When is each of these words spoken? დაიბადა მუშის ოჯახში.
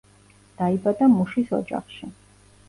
დაიბადა 0.61 1.09
მუშის 1.17 1.53
ოჯახში. 1.59 2.11